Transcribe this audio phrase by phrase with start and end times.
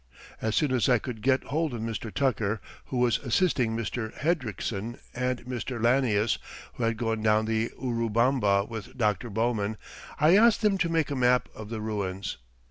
[0.41, 2.11] As soon as I could get hold of Mr.
[2.11, 4.11] Tucker, who was assisting Mr.
[4.15, 5.79] Hendriksen, and Mr.
[5.79, 6.39] Lanius,
[6.73, 9.29] who had gone down the Urubamba with Dr.
[9.29, 9.77] Bowman,
[10.19, 12.37] I asked them to make a map of the ruins.